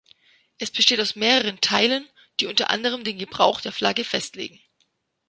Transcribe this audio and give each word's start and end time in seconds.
Es 0.57 0.71
besteht 0.71 0.99
aus 0.99 1.15
mehreren 1.15 1.61
Teilen, 1.61 2.09
die 2.39 2.47
unter 2.47 2.71
anderem 2.71 3.03
den 3.03 3.19
Gebrauch 3.19 3.61
der 3.61 3.71
Flagge 3.71 4.03
festlegen. 4.03 4.59